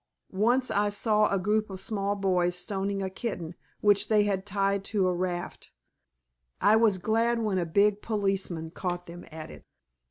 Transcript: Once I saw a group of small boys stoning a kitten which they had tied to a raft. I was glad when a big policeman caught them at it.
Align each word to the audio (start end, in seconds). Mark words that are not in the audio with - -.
Once 0.33 0.71
I 0.71 0.89
saw 0.89 1.27
a 1.31 1.37
group 1.37 1.69
of 1.69 1.79
small 1.79 2.15
boys 2.15 2.55
stoning 2.55 3.03
a 3.03 3.09
kitten 3.11 3.53
which 3.81 4.07
they 4.07 4.23
had 4.23 4.47
tied 4.47 4.83
to 4.85 5.07
a 5.07 5.13
raft. 5.13 5.71
I 6.59 6.75
was 6.75 6.97
glad 6.97 7.37
when 7.37 7.59
a 7.59 7.67
big 7.67 8.01
policeman 8.01 8.71
caught 8.71 9.05
them 9.05 9.25
at 9.31 9.51
it. 9.51 9.63